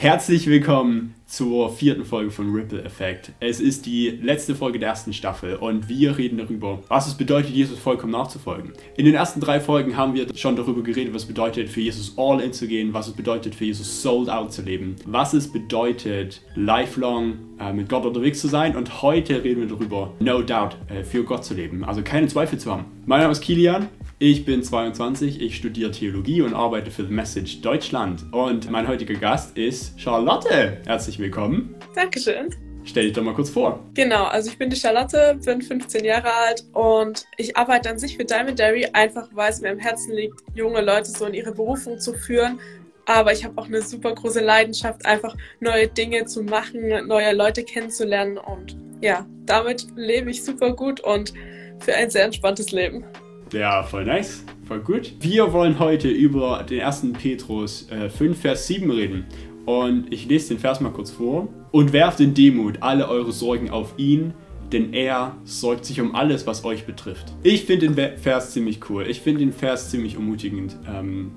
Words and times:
Herzlich 0.00 0.46
willkommen 0.46 1.16
zur 1.26 1.72
vierten 1.72 2.04
Folge 2.04 2.30
von 2.30 2.54
Ripple 2.54 2.84
Effect. 2.84 3.32
Es 3.40 3.58
ist 3.58 3.84
die 3.84 4.10
letzte 4.10 4.54
Folge 4.54 4.78
der 4.78 4.90
ersten 4.90 5.12
Staffel 5.12 5.56
und 5.56 5.88
wir 5.88 6.16
reden 6.16 6.38
darüber, 6.38 6.78
was 6.86 7.08
es 7.08 7.14
bedeutet, 7.14 7.50
Jesus 7.50 7.80
vollkommen 7.80 8.12
nachzufolgen. 8.12 8.74
In 8.96 9.06
den 9.06 9.16
ersten 9.16 9.40
drei 9.40 9.58
Folgen 9.58 9.96
haben 9.96 10.14
wir 10.14 10.28
schon 10.36 10.54
darüber 10.54 10.84
geredet, 10.84 11.14
was 11.14 11.22
es 11.22 11.28
bedeutet, 11.28 11.68
für 11.68 11.80
Jesus 11.80 12.14
all 12.16 12.40
in 12.40 12.52
zu 12.52 12.68
gehen, 12.68 12.94
was 12.94 13.08
es 13.08 13.14
bedeutet, 13.14 13.56
für 13.56 13.64
Jesus 13.64 14.00
sold 14.00 14.30
out 14.30 14.52
zu 14.52 14.62
leben, 14.62 14.94
was 15.04 15.32
es 15.32 15.50
bedeutet, 15.50 16.42
lifelong 16.54 17.32
äh, 17.58 17.72
mit 17.72 17.88
Gott 17.88 18.06
unterwegs 18.06 18.38
zu 18.40 18.46
sein 18.46 18.76
und 18.76 19.02
heute 19.02 19.42
reden 19.42 19.62
wir 19.62 19.68
darüber, 19.68 20.14
no 20.20 20.42
doubt, 20.42 20.76
äh, 20.90 21.02
für 21.02 21.24
Gott 21.24 21.44
zu 21.44 21.54
leben, 21.54 21.82
also 21.82 22.02
keine 22.02 22.28
Zweifel 22.28 22.56
zu 22.60 22.70
haben. 22.70 22.84
Mein 23.04 23.22
Name 23.22 23.32
ist 23.32 23.40
Kilian 23.40 23.88
ich 24.20 24.44
bin 24.44 24.62
22, 24.64 25.40
ich 25.40 25.56
studiere 25.56 25.92
Theologie 25.92 26.42
und 26.42 26.52
arbeite 26.52 26.90
für 26.90 27.04
The 27.04 27.12
Message 27.12 27.60
Deutschland. 27.60 28.24
Und 28.32 28.68
mein 28.68 28.88
heutiger 28.88 29.14
Gast 29.14 29.56
ist 29.56 29.98
Charlotte. 30.00 30.78
Herzlich 30.86 31.20
willkommen. 31.20 31.76
Dankeschön. 31.94 32.52
Stell 32.84 33.04
dich 33.04 33.12
doch 33.12 33.22
mal 33.22 33.34
kurz 33.34 33.50
vor. 33.50 33.84
Genau, 33.94 34.24
also 34.24 34.50
ich 34.50 34.58
bin 34.58 34.70
die 34.70 34.76
Charlotte, 34.76 35.38
bin 35.44 35.62
15 35.62 36.04
Jahre 36.04 36.32
alt 36.32 36.64
und 36.72 37.26
ich 37.36 37.56
arbeite 37.56 37.90
an 37.90 37.98
sich 37.98 38.16
für 38.16 38.24
Diamond 38.24 38.58
Dairy, 38.58 38.86
einfach 38.92 39.28
weil 39.32 39.52
es 39.52 39.60
mir 39.60 39.70
am 39.70 39.78
Herzen 39.78 40.12
liegt, 40.14 40.40
junge 40.54 40.80
Leute 40.80 41.10
so 41.10 41.26
in 41.26 41.34
ihre 41.34 41.52
Berufung 41.52 42.00
zu 42.00 42.14
führen. 42.14 42.58
Aber 43.06 43.32
ich 43.32 43.44
habe 43.44 43.56
auch 43.60 43.66
eine 43.66 43.82
super 43.82 44.14
große 44.14 44.40
Leidenschaft, 44.40 45.06
einfach 45.06 45.36
neue 45.60 45.86
Dinge 45.86 46.24
zu 46.24 46.42
machen, 46.42 47.06
neue 47.06 47.34
Leute 47.34 47.62
kennenzulernen. 47.62 48.36
Und 48.36 48.76
ja, 49.00 49.26
damit 49.46 49.86
lebe 49.94 50.30
ich 50.30 50.44
super 50.44 50.72
gut 50.74 51.00
und 51.00 51.32
für 51.78 51.94
ein 51.94 52.10
sehr 52.10 52.24
entspanntes 52.24 52.72
Leben. 52.72 53.04
Ja, 53.52 53.82
voll 53.82 54.04
nice. 54.04 54.44
Voll 54.66 54.80
gut. 54.80 55.14
Wir 55.20 55.52
wollen 55.52 55.78
heute 55.78 56.08
über 56.08 56.64
den 56.68 56.80
ersten 56.80 57.14
Petrus 57.14 57.90
äh, 57.90 58.10
5, 58.10 58.38
Vers 58.38 58.66
7 58.66 58.90
reden. 58.90 59.26
Und 59.64 60.12
ich 60.12 60.26
lese 60.26 60.48
den 60.48 60.58
Vers 60.58 60.80
mal 60.80 60.92
kurz 60.92 61.10
vor. 61.10 61.48
Und 61.70 61.92
werft 61.92 62.20
in 62.20 62.34
Demut 62.34 62.82
alle 62.82 63.08
eure 63.08 63.32
Sorgen 63.32 63.70
auf 63.70 63.94
ihn, 63.96 64.34
denn 64.72 64.92
er 64.92 65.36
sorgt 65.44 65.86
sich 65.86 66.00
um 66.00 66.14
alles, 66.14 66.46
was 66.46 66.64
euch 66.64 66.84
betrifft. 66.84 67.32
Ich 67.42 67.64
finde 67.64 67.90
den 67.90 68.18
Vers 68.18 68.52
ziemlich 68.52 68.80
cool. 68.90 69.06
Ich 69.08 69.20
finde 69.20 69.40
den 69.40 69.52
Vers 69.52 69.90
ziemlich 69.90 70.14
ermutigend, 70.14 70.76
ähm, 70.86 71.32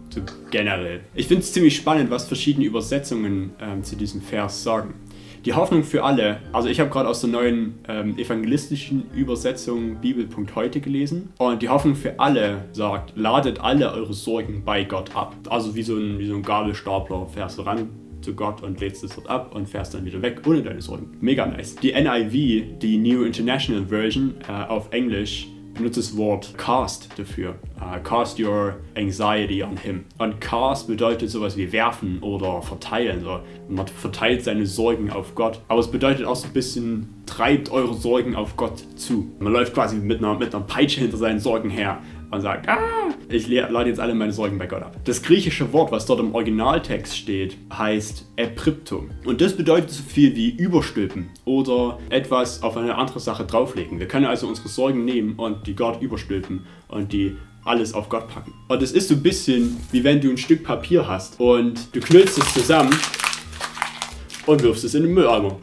generell. 0.52 1.02
Ich 1.16 1.28
finde 1.28 1.44
es 1.44 1.54
ziemlich 1.54 1.76
spannend, 1.78 2.10
was 2.10 2.28
verschiedene 2.28 2.66
Übersetzungen 2.66 3.52
ähm, 3.62 3.84
zu 3.84 3.96
diesem 3.96 4.22
Vers 4.22 4.64
sagen. 4.64 4.96
Die 5.44 5.54
Hoffnung 5.54 5.84
für 5.84 6.04
alle, 6.04 6.38
also 6.54 6.70
ich 6.70 6.80
habe 6.80 6.92
gerade 6.92 7.10
aus 7.10 7.22
der 7.22 7.32
neuen 7.32 7.80
ähm, 7.88 8.16
evangelistischen 8.20 9.10
Übersetzung 9.12 9.96
Bibel.heute 9.96 10.82
gelesen 10.82 11.34
und 11.40 11.64
die 11.64 11.70
Hoffnung 11.70 11.96
für 11.96 12.20
alle 12.20 12.66
sagt, 12.74 13.14
ladet 13.18 13.60
alle 13.60 13.92
eure 13.92 14.14
Sorgen 14.14 14.64
bei 14.64 14.84
Gott 14.84 15.16
ab. 15.16 15.36
Also 15.50 15.74
wie 15.74 15.82
so 15.82 15.96
ein, 15.96 16.20
wie 16.20 16.28
so 16.28 16.36
ein 16.36 16.44
Gabelstapler 16.44 17.26
fährst 17.26 17.58
du 17.58 17.64
ran 17.64 17.90
zu 18.22 18.36
Gott 18.36 18.62
und 18.62 18.80
lädst 18.82 19.04
es 19.04 19.16
dort 19.16 19.28
ab 19.32 19.56
und 19.56 19.68
fährst 19.68 19.96
dann 19.96 20.06
wieder 20.06 20.22
weg 20.22 20.42
ohne 20.46 20.62
deine 20.62 20.80
Sorgen. 20.80 21.18
Mega 21.22 21.48
nice. 21.48 21.76
Die 21.78 21.92
NIV, 21.92 22.78
die 22.78 22.98
New 22.98 23.24
International 23.24 23.84
Version 23.84 24.36
äh, 24.48 24.52
auf 24.52 24.90
Englisch, 24.92 25.48
benutzt 25.82 25.98
das 25.98 26.18
Wort 26.18 26.58
cast 26.58 27.10
dafür. 27.18 27.56
Uh, 27.80 28.00
cast 28.04 28.40
your 28.40 28.76
anxiety 28.96 29.64
on 29.64 29.78
him. 29.78 30.06
Und 30.18 30.40
cast 30.40 30.88
bedeutet 30.88 31.30
sowas 31.30 31.58
wie 31.58 31.72
werfen 31.72 32.20
oder 32.22 32.62
verteilen. 32.62 33.22
So. 33.22 33.40
Man 33.68 33.88
verteilt 33.88 34.44
seine 34.44 34.66
Sorgen 34.66 35.12
auf 35.12 35.36
Gott. 35.36 35.62
Aber 35.68 35.80
es 35.80 35.90
bedeutet 35.90 36.26
auch 36.26 36.36
so 36.36 36.48
ein 36.48 36.54
bisschen, 36.54 37.10
treibt 37.26 37.72
eure 37.72 37.94
Sorgen 37.94 38.36
auf 38.36 38.56
Gott 38.56 38.84
zu. 38.96 39.32
Man 39.40 39.54
läuft 39.54 39.74
quasi 39.74 39.96
mit 39.98 40.20
einer, 40.20 40.38
mit 40.38 40.54
einer 40.54 40.64
Peitsche 40.64 41.02
hinter 41.02 41.18
seinen 41.18 41.40
Sorgen 41.40 41.70
her 41.70 42.02
und 42.32 42.42
sagt, 42.42 42.68
ah, 42.70 43.10
ich 43.30 43.48
lade 43.48 43.90
jetzt 43.90 44.00
alle 44.00 44.16
meine 44.16 44.32
Sorgen 44.32 44.58
bei 44.58 44.68
Gott 44.68 44.82
ab. 44.82 44.96
Das 45.04 45.22
griechische 45.22 45.72
Wort, 45.74 45.92
was 45.92 46.06
dort 46.06 46.20
im 46.20 46.34
Originaltext 46.34 47.16
steht, 47.16 47.58
heißt 47.72 48.26
Epryptum. 48.38 49.12
Und 49.26 49.42
das 49.42 49.56
bedeutet 49.56 49.92
so 49.92 50.04
viel 50.04 50.36
wie 50.36 50.50
überstülpen 50.50 51.30
oder 51.46 52.00
etwas 52.10 52.64
auf 52.64 52.78
eine 52.78 52.96
andere 52.96 53.20
Sache 53.20 53.46
drauflegen. 53.46 54.00
Wir 54.00 54.08
können 54.08 54.26
also 54.26 54.48
unsere 54.48 54.70
Sorgen 54.70 55.06
nehmen 55.06 55.36
und 55.36 55.68
die 55.68 55.76
Gott 55.76 56.02
überstülpen 56.02 56.66
und 56.88 57.14
die 57.14 57.36
alles 57.64 57.94
auf 57.94 58.10
Gott 58.10 58.28
packen. 58.28 58.54
Und 58.68 58.82
es 58.82 58.92
ist 58.92 59.10
so 59.10 59.16
ein 59.16 59.24
bisschen 59.24 59.78
wie 59.92 60.04
wenn 60.04 60.20
du 60.20 60.30
ein 60.30 60.38
Stück 60.38 60.64
Papier 60.64 61.08
hast 61.08 61.40
und 61.40 61.96
du 61.96 62.00
knüllst 62.00 62.38
es 62.38 62.54
zusammen 62.54 62.96
und 64.46 64.64
wirfst 64.64 64.84
es 64.84 64.96
in 64.96 65.04
den 65.04 65.14
Mülleimer. 65.14 65.58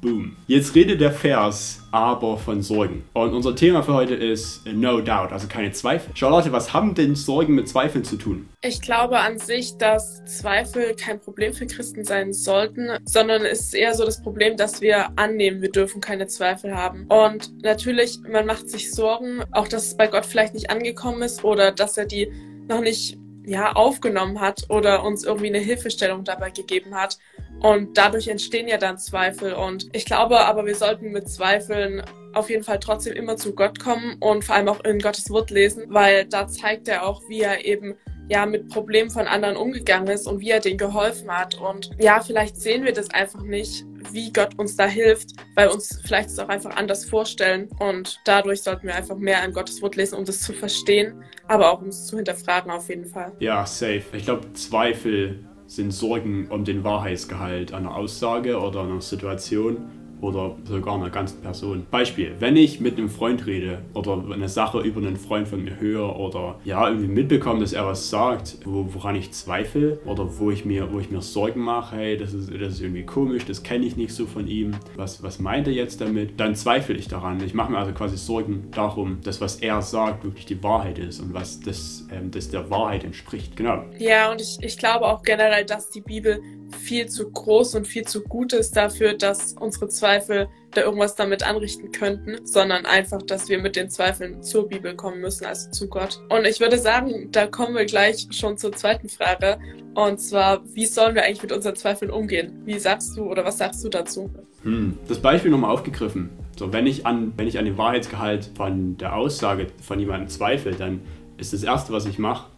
Boom. 0.00 0.36
Jetzt 0.46 0.76
redet 0.76 1.00
der 1.00 1.10
Vers 1.10 1.82
aber 1.90 2.38
von 2.38 2.62
Sorgen. 2.62 3.04
Und 3.14 3.34
unser 3.34 3.56
Thema 3.56 3.82
für 3.82 3.94
heute 3.94 4.14
ist 4.14 4.64
No 4.66 5.00
Doubt, 5.00 5.32
also 5.32 5.48
keine 5.48 5.72
Zweifel. 5.72 6.14
Charlotte, 6.14 6.52
was 6.52 6.72
haben 6.72 6.94
denn 6.94 7.16
Sorgen 7.16 7.54
mit 7.56 7.68
Zweifeln 7.68 8.04
zu 8.04 8.16
tun? 8.16 8.48
Ich 8.62 8.80
glaube 8.80 9.18
an 9.18 9.38
sich, 9.38 9.76
dass 9.76 10.24
Zweifel 10.24 10.94
kein 10.94 11.18
Problem 11.18 11.52
für 11.52 11.66
Christen 11.66 12.04
sein 12.04 12.32
sollten, 12.32 12.90
sondern 13.04 13.44
es 13.44 13.60
ist 13.60 13.74
eher 13.74 13.94
so 13.94 14.04
das 14.04 14.22
Problem, 14.22 14.56
dass 14.56 14.80
wir 14.80 15.08
annehmen, 15.18 15.62
wir 15.62 15.72
dürfen 15.72 16.00
keine 16.00 16.28
Zweifel 16.28 16.76
haben. 16.76 17.06
Und 17.08 17.62
natürlich, 17.62 18.20
man 18.20 18.46
macht 18.46 18.70
sich 18.70 18.92
Sorgen, 18.92 19.42
auch 19.50 19.66
dass 19.66 19.86
es 19.86 19.96
bei 19.96 20.06
Gott 20.06 20.26
vielleicht 20.26 20.54
nicht 20.54 20.70
angekommen 20.70 21.22
ist 21.22 21.42
oder 21.42 21.72
dass 21.72 21.98
er 21.98 22.06
die 22.06 22.30
noch 22.68 22.80
nicht 22.80 23.18
ja, 23.48 23.72
aufgenommen 23.72 24.40
hat 24.40 24.66
oder 24.68 25.02
uns 25.04 25.24
irgendwie 25.24 25.46
eine 25.46 25.58
Hilfestellung 25.58 26.22
dabei 26.22 26.50
gegeben 26.50 26.94
hat. 26.94 27.18
Und 27.60 27.98
dadurch 27.98 28.28
entstehen 28.28 28.68
ja 28.68 28.78
dann 28.78 28.98
Zweifel. 28.98 29.52
Und 29.54 29.88
ich 29.92 30.04
glaube 30.04 30.40
aber, 30.40 30.66
wir 30.66 30.74
sollten 30.74 31.10
mit 31.10 31.28
Zweifeln 31.28 32.02
auf 32.34 32.50
jeden 32.50 32.64
Fall 32.64 32.78
trotzdem 32.78 33.14
immer 33.14 33.36
zu 33.36 33.54
Gott 33.54 33.78
kommen 33.78 34.16
und 34.20 34.44
vor 34.44 34.54
allem 34.54 34.68
auch 34.68 34.84
in 34.84 34.98
Gottes 34.98 35.30
Wort 35.30 35.50
lesen, 35.50 35.86
weil 35.88 36.26
da 36.26 36.46
zeigt 36.46 36.88
er 36.88 37.06
auch, 37.06 37.22
wie 37.28 37.40
er 37.40 37.64
eben 37.64 37.94
ja 38.28 38.44
mit 38.44 38.68
Problemen 38.68 39.10
von 39.10 39.26
anderen 39.26 39.56
umgegangen 39.56 40.08
ist 40.08 40.26
und 40.26 40.40
wie 40.40 40.50
er 40.50 40.60
denen 40.60 40.78
geholfen 40.78 41.30
hat. 41.30 41.58
Und 41.58 41.90
ja, 41.98 42.20
vielleicht 42.20 42.56
sehen 42.56 42.84
wir 42.84 42.92
das 42.92 43.10
einfach 43.10 43.42
nicht, 43.42 43.84
wie 44.12 44.32
Gott 44.32 44.58
uns 44.58 44.76
da 44.76 44.86
hilft, 44.86 45.30
weil 45.54 45.68
uns 45.68 46.00
vielleicht 46.04 46.28
es 46.28 46.38
auch 46.38 46.48
einfach 46.48 46.76
anders 46.76 47.04
vorstellen. 47.06 47.68
Und 47.80 48.20
dadurch 48.24 48.62
sollten 48.62 48.86
wir 48.86 48.94
einfach 48.94 49.16
mehr 49.16 49.42
in 49.44 49.52
Gottes 49.52 49.80
Wort 49.82 49.96
lesen, 49.96 50.16
um 50.16 50.24
das 50.24 50.40
zu 50.40 50.52
verstehen, 50.52 51.24
aber 51.46 51.72
auch 51.72 51.80
um 51.80 51.88
es 51.88 52.06
zu 52.06 52.16
hinterfragen 52.16 52.70
auf 52.70 52.88
jeden 52.88 53.06
Fall. 53.06 53.32
Ja, 53.40 53.64
safe. 53.64 54.04
Ich 54.12 54.24
glaube, 54.24 54.52
Zweifel 54.52 55.47
sind 55.68 55.92
Sorgen 55.92 56.48
um 56.48 56.64
den 56.64 56.82
Wahrheitsgehalt 56.82 57.72
einer 57.74 57.94
Aussage 57.94 58.58
oder 58.58 58.80
einer 58.82 59.02
Situation 59.02 59.76
oder 60.20 60.56
sogar 60.64 60.94
einer 60.94 61.10
ganzen 61.10 61.40
Person. 61.40 61.86
Beispiel, 61.90 62.34
wenn 62.38 62.56
ich 62.56 62.80
mit 62.80 62.98
einem 62.98 63.08
Freund 63.08 63.46
rede 63.46 63.82
oder 63.94 64.22
eine 64.32 64.48
Sache 64.48 64.80
über 64.80 65.00
einen 65.00 65.16
Freund 65.16 65.48
von 65.48 65.62
mir 65.62 65.78
höre 65.80 66.18
oder 66.18 66.56
ja, 66.64 66.88
irgendwie 66.88 67.08
mitbekomme, 67.08 67.60
dass 67.60 67.72
er 67.72 67.86
was 67.86 68.10
sagt, 68.10 68.58
wo, 68.64 68.86
woran 68.92 69.16
ich 69.16 69.32
zweifle 69.32 69.98
oder 70.04 70.38
wo 70.38 70.50
ich 70.50 70.64
mir, 70.64 70.92
wo 70.92 70.98
ich 70.98 71.10
mir 71.10 71.22
Sorgen 71.22 71.60
mache, 71.60 71.96
hey, 71.96 72.16
das 72.16 72.32
ist, 72.32 72.50
das 72.52 72.74
ist 72.74 72.80
irgendwie 72.80 73.04
komisch, 73.04 73.44
das 73.44 73.62
kenne 73.62 73.86
ich 73.86 73.96
nicht 73.96 74.12
so 74.12 74.26
von 74.26 74.46
ihm, 74.46 74.72
was, 74.96 75.22
was 75.22 75.38
meint 75.38 75.66
er 75.66 75.72
jetzt 75.72 76.00
damit, 76.00 76.38
dann 76.38 76.54
zweifle 76.54 76.94
ich 76.94 77.08
daran. 77.08 77.42
Ich 77.44 77.54
mache 77.54 77.72
mir 77.72 77.78
also 77.78 77.92
quasi 77.92 78.16
Sorgen 78.16 78.68
darum, 78.72 79.18
dass 79.22 79.40
was 79.40 79.56
er 79.56 79.82
sagt 79.82 80.24
wirklich 80.24 80.46
die 80.46 80.62
Wahrheit 80.62 80.98
ist 80.98 81.20
und 81.20 81.34
was 81.34 81.60
das, 81.60 82.06
ähm, 82.10 82.30
das 82.30 82.50
der 82.50 82.70
Wahrheit 82.70 83.04
entspricht. 83.04 83.56
Genau. 83.56 83.84
Ja, 83.98 84.30
und 84.30 84.40
ich, 84.40 84.58
ich 84.60 84.78
glaube 84.78 85.06
auch 85.06 85.22
generell, 85.22 85.64
dass 85.64 85.90
die 85.90 86.00
Bibel 86.00 86.40
viel 86.70 87.06
zu 87.06 87.30
groß 87.30 87.74
und 87.74 87.86
viel 87.86 88.04
zu 88.04 88.22
gut 88.22 88.52
ist 88.52 88.76
dafür, 88.76 89.14
dass 89.14 89.54
unsere 89.54 89.88
Zweifel 89.88 90.48
da 90.72 90.82
irgendwas 90.82 91.14
damit 91.14 91.42
anrichten 91.42 91.92
könnten, 91.92 92.44
sondern 92.46 92.84
einfach, 92.86 93.22
dass 93.22 93.48
wir 93.48 93.58
mit 93.58 93.76
den 93.76 93.88
Zweifeln 93.90 94.42
zur 94.42 94.68
Bibel 94.68 94.94
kommen 94.94 95.20
müssen, 95.20 95.46
also 95.46 95.70
zu 95.70 95.88
Gott. 95.88 96.20
Und 96.28 96.46
ich 96.46 96.60
würde 96.60 96.78
sagen, 96.78 97.28
da 97.32 97.46
kommen 97.46 97.74
wir 97.74 97.86
gleich 97.86 98.26
schon 98.30 98.58
zur 98.58 98.72
zweiten 98.72 99.08
Frage. 99.08 99.58
Und 99.94 100.20
zwar, 100.20 100.62
wie 100.74 100.86
sollen 100.86 101.14
wir 101.14 101.24
eigentlich 101.24 101.42
mit 101.42 101.52
unseren 101.52 101.76
Zweifeln 101.76 102.10
umgehen? 102.10 102.60
Wie 102.64 102.78
sagst 102.78 103.16
du 103.16 103.24
oder 103.24 103.44
was 103.44 103.58
sagst 103.58 103.84
du 103.84 103.88
dazu? 103.88 104.30
Hm, 104.62 104.98
das 105.08 105.20
Beispiel 105.20 105.50
nochmal 105.50 105.70
aufgegriffen. 105.70 106.30
So, 106.56 106.72
wenn 106.72 106.86
ich 106.86 107.06
an, 107.06 107.32
wenn 107.36 107.46
ich 107.46 107.58
an 107.58 107.64
den 107.64 107.78
Wahrheitsgehalt 107.78 108.50
von 108.56 108.96
der 108.96 109.14
Aussage 109.14 109.68
von 109.82 109.98
jemandem 109.98 110.28
zweifle, 110.28 110.72
dann 110.72 111.00
ist 111.36 111.52
das 111.52 111.62
erste, 111.62 111.92
was 111.92 112.04
ich 112.06 112.18
mache, 112.18 112.50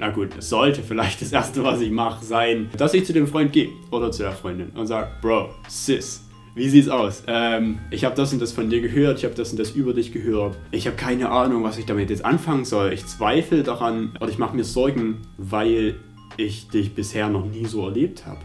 na 0.00 0.08
gut, 0.08 0.30
es 0.38 0.48
sollte 0.48 0.82
vielleicht 0.82 1.20
das 1.20 1.30
erste, 1.30 1.62
was 1.62 1.80
ich 1.82 1.90
mache, 1.90 2.24
sein, 2.24 2.70
dass 2.76 2.94
ich 2.94 3.04
zu 3.04 3.12
dem 3.12 3.26
Freund 3.26 3.52
gehe 3.52 3.68
oder 3.90 4.10
zu 4.10 4.22
der 4.22 4.32
Freundin 4.32 4.70
und 4.70 4.86
sage, 4.86 5.10
Bro, 5.20 5.50
Sis, 5.68 6.24
wie 6.54 6.70
sieht's 6.70 6.88
aus? 6.88 7.22
Ähm, 7.26 7.78
ich 7.90 8.04
habe 8.06 8.16
das 8.16 8.32
und 8.32 8.40
das 8.40 8.50
von 8.50 8.70
dir 8.70 8.80
gehört, 8.80 9.18
ich 9.18 9.24
habe 9.24 9.34
das 9.34 9.50
und 9.50 9.60
das 9.60 9.72
über 9.72 9.92
dich 9.92 10.10
gehört. 10.10 10.56
Ich 10.70 10.86
habe 10.86 10.96
keine 10.96 11.30
Ahnung, 11.30 11.62
was 11.62 11.76
ich 11.76 11.84
damit 11.84 12.08
jetzt 12.08 12.24
anfangen 12.24 12.64
soll. 12.64 12.94
Ich 12.94 13.06
zweifle 13.06 13.62
daran 13.62 14.16
oder 14.20 14.30
ich 14.30 14.38
mache 14.38 14.56
mir 14.56 14.64
Sorgen, 14.64 15.18
weil 15.36 15.96
ich 16.38 16.68
dich 16.68 16.94
bisher 16.94 17.28
noch 17.28 17.44
nie 17.44 17.66
so 17.66 17.86
erlebt 17.86 18.26
habe. 18.26 18.40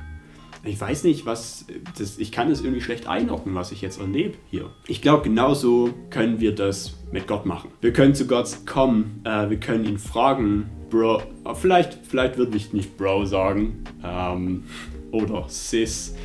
Ich 0.66 0.82
weiß 0.82 1.04
nicht, 1.04 1.26
was. 1.28 1.66
Das, 1.98 2.18
ich 2.18 2.32
kann 2.32 2.50
es 2.50 2.62
irgendwie 2.62 2.82
schlecht 2.82 3.08
einordnen, 3.08 3.54
was 3.54 3.72
ich 3.72 3.82
jetzt 3.82 4.00
erlebe 4.00 4.34
hier. 4.50 4.72
Ich 4.88 5.02
glaube, 5.02 5.24
genauso 5.24 5.94
können 6.10 6.40
wir 6.40 6.54
das 6.56 6.96
mit 7.12 7.28
Gott 7.28 7.46
machen. 7.46 7.70
Wir 7.82 7.94
können 7.94 8.16
zu 8.16 8.26
Gott 8.26 8.66
kommen, 8.66 9.22
äh, 9.26 9.50
wir 9.50 9.60
können 9.60 9.86
ihn 9.86 10.00
fragen, 10.00 10.70
Bro, 10.90 11.24
vielleicht, 11.56 12.00
vielleicht 12.04 12.38
würde 12.38 12.56
ich 12.58 12.74
nicht 12.74 12.98
Bro 12.98 13.26
sagen 13.26 13.84
ähm, 14.04 14.64
oder 15.12 15.46
Sis, 15.48 16.16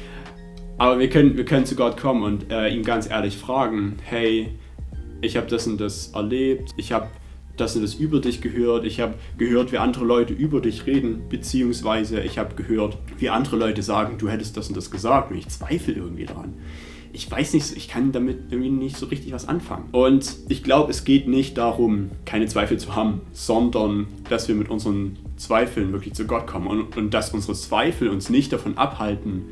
aber 0.79 0.99
wir 0.99 1.11
können, 1.11 1.37
wir 1.37 1.45
können 1.45 1.67
zu 1.67 1.77
Gott 1.77 1.97
kommen 1.97 2.23
und 2.23 2.51
äh, 2.51 2.69
ihn 2.69 2.83
ganz 2.83 3.09
ehrlich 3.09 3.37
fragen, 3.37 3.97
hey, 4.03 4.49
ich 5.21 5.37
habe 5.37 5.47
das 5.47 5.67
und 5.67 5.79
das 5.79 6.13
erlebt, 6.15 6.71
ich 6.77 6.93
habe 6.93 7.09
das 7.59 7.77
und 7.77 7.83
das 7.83 7.95
über 7.95 8.21
dich 8.21 8.41
gehört. 8.41 8.87
Ich 8.87 9.01
habe 9.01 9.15
gehört, 9.37 9.73
wie 9.73 9.79
andere 9.79 10.05
Leute 10.05 10.33
über 10.33 10.61
dich 10.61 10.87
reden, 10.87 11.29
beziehungsweise 11.29 12.21
ich 12.21 12.39
habe 12.39 12.55
gehört, 12.55 12.97
wie 13.19 13.29
andere 13.29 13.57
Leute 13.57 13.83
sagen, 13.83 14.17
du 14.17 14.29
hättest 14.29 14.57
das 14.57 14.69
und 14.69 14.77
das 14.77 14.91
gesagt 14.91 15.31
und 15.31 15.37
ich 15.37 15.49
zweifle 15.49 15.93
irgendwie 15.93 16.25
daran 16.25 16.55
ich 17.13 17.31
weiß 17.31 17.55
nicht, 17.55 17.77
ich 17.77 17.89
kann 17.89 18.13
damit 18.13 18.51
irgendwie 18.51 18.71
nicht 18.71 18.97
so 18.97 19.07
richtig 19.07 19.33
was 19.33 19.49
anfangen. 19.49 19.89
Und 19.93 20.37
ich 20.49 20.63
glaube, 20.63 20.91
es 20.91 21.05
geht 21.05 21.27
nicht 21.27 21.59
darum, 21.59 22.11
keine 22.25 22.47
Zweifel 22.47 22.79
zu 22.79 22.95
haben, 22.95 23.23
sondern 23.33 24.07
dass 24.29 24.49
wir 24.49 24.55
mit 24.55 24.69
unseren 24.69 25.19
Zweifeln 25.37 25.93
wirklich 25.93 26.15
zu 26.15 26.27
Gott 26.27 26.47
kommen 26.47 26.67
und, 26.67 26.97
und 26.97 27.15
dass 27.15 27.33
unsere 27.35 27.55
Zweifel 27.55 28.09
uns 28.09 28.31
nicht 28.31 28.53
davon 28.53 28.79
abhalten, 28.79 29.45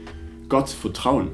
Gott 0.49 0.69
zu 0.69 0.77
vertrauen. 0.77 1.31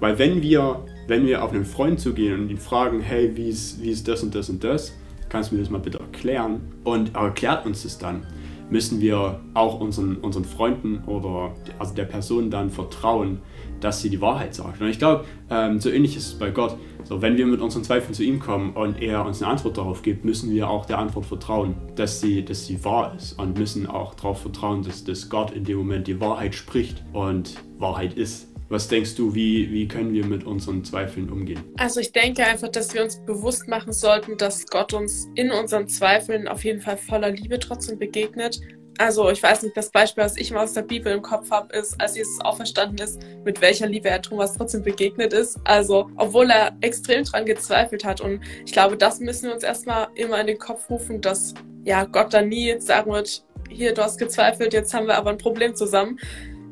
Weil 0.00 0.18
wenn 0.18 0.42
wir, 0.42 0.84
wenn 1.06 1.26
wir 1.26 1.44
auf 1.44 1.52
einen 1.52 1.64
Freund 1.64 2.00
zugehen 2.00 2.40
und 2.40 2.50
ihn 2.50 2.58
fragen, 2.58 3.00
hey, 3.00 3.36
wie 3.36 3.48
ist, 3.48 3.82
wie 3.82 3.90
ist 3.90 4.08
das 4.08 4.22
und 4.22 4.34
das 4.34 4.48
und 4.48 4.64
das, 4.64 4.94
kannst 5.28 5.50
du 5.50 5.54
mir 5.54 5.60
das 5.60 5.70
mal 5.70 5.78
bitte 5.78 6.00
erklären? 6.00 6.60
Und 6.84 7.14
er 7.14 7.22
erklärt 7.22 7.66
uns 7.66 7.82
das 7.84 7.98
dann, 7.98 8.26
müssen 8.70 9.00
wir 9.00 9.40
auch 9.54 9.80
unseren, 9.80 10.16
unseren 10.16 10.44
Freunden 10.44 11.02
oder 11.06 11.52
also 11.78 11.94
der 11.94 12.04
Person 12.04 12.50
dann 12.50 12.70
vertrauen, 12.70 13.40
dass 13.80 14.00
sie 14.00 14.10
die 14.10 14.20
Wahrheit 14.20 14.54
sagt. 14.54 14.80
Und 14.80 14.88
ich 14.88 14.98
glaube, 14.98 15.24
ähm, 15.50 15.80
so 15.80 15.90
ähnlich 15.90 16.16
ist 16.16 16.26
es 16.26 16.34
bei 16.38 16.50
Gott. 16.50 16.76
So, 17.04 17.22
wenn 17.22 17.36
wir 17.36 17.46
mit 17.46 17.60
unseren 17.60 17.82
Zweifeln 17.82 18.14
zu 18.14 18.22
ihm 18.22 18.38
kommen 18.38 18.74
und 18.74 19.00
er 19.02 19.24
uns 19.24 19.42
eine 19.42 19.50
Antwort 19.50 19.78
darauf 19.78 20.02
gibt, 20.02 20.24
müssen 20.24 20.50
wir 20.50 20.68
auch 20.68 20.86
der 20.86 20.98
Antwort 20.98 21.26
vertrauen, 21.26 21.74
dass 21.96 22.20
sie, 22.20 22.44
dass 22.44 22.66
sie 22.66 22.84
wahr 22.84 23.14
ist 23.16 23.38
und 23.38 23.58
müssen 23.58 23.86
auch 23.86 24.14
darauf 24.14 24.42
vertrauen, 24.42 24.82
dass, 24.82 25.04
dass 25.04 25.28
Gott 25.28 25.50
in 25.50 25.64
dem 25.64 25.78
Moment 25.78 26.06
die 26.06 26.20
Wahrheit 26.20 26.54
spricht 26.54 27.02
und 27.12 27.54
Wahrheit 27.78 28.14
ist. 28.14 28.49
Was 28.70 28.86
denkst 28.86 29.16
du, 29.16 29.34
wie, 29.34 29.70
wie 29.72 29.88
können 29.88 30.12
wir 30.12 30.24
mit 30.24 30.44
unseren 30.44 30.84
Zweifeln 30.84 31.28
umgehen? 31.28 31.60
Also 31.76 31.98
ich 31.98 32.12
denke 32.12 32.44
einfach, 32.46 32.68
dass 32.68 32.94
wir 32.94 33.02
uns 33.02 33.20
bewusst 33.26 33.66
machen 33.66 33.92
sollten, 33.92 34.36
dass 34.36 34.64
Gott 34.66 34.94
uns 34.94 35.28
in 35.34 35.50
unseren 35.50 35.88
Zweifeln 35.88 36.46
auf 36.46 36.64
jeden 36.64 36.80
Fall 36.80 36.96
voller 36.96 37.32
Liebe 37.32 37.58
trotzdem 37.58 37.98
begegnet 37.98 38.60
also 39.00 39.30
ich 39.30 39.42
weiß 39.42 39.62
nicht, 39.62 39.74
das 39.78 39.90
Beispiel, 39.90 40.24
was 40.24 40.36
ich 40.36 40.50
mal 40.50 40.62
aus 40.62 40.74
der 40.74 40.82
Bibel 40.82 41.10
im 41.10 41.22
Kopf 41.22 41.50
habe, 41.50 41.74
ist, 41.74 41.98
als 41.98 42.18
Jesus 42.18 42.38
auferstanden 42.42 42.98
ist, 42.98 43.18
mit 43.46 43.62
welcher 43.62 43.86
Liebe 43.86 44.10
er 44.10 44.20
Thomas 44.20 44.52
trotzdem 44.52 44.82
begegnet 44.82 45.32
ist. 45.32 45.58
Also 45.64 46.10
obwohl 46.16 46.50
er 46.50 46.76
extrem 46.82 47.24
dran 47.24 47.46
gezweifelt 47.46 48.04
hat. 48.04 48.20
Und 48.20 48.42
ich 48.66 48.72
glaube, 48.72 48.98
das 48.98 49.18
müssen 49.18 49.46
wir 49.46 49.54
uns 49.54 49.62
erstmal 49.62 50.08
immer 50.16 50.38
in 50.38 50.48
den 50.48 50.58
Kopf 50.58 50.90
rufen, 50.90 51.22
dass 51.22 51.54
ja 51.84 52.04
Gott 52.04 52.34
da 52.34 52.42
nie 52.42 52.78
sagen 52.78 53.10
wird, 53.10 53.42
hier, 53.70 53.94
du 53.94 54.02
hast 54.02 54.18
gezweifelt, 54.18 54.74
jetzt 54.74 54.92
haben 54.92 55.06
wir 55.06 55.16
aber 55.16 55.30
ein 55.30 55.38
Problem 55.38 55.74
zusammen 55.74 56.18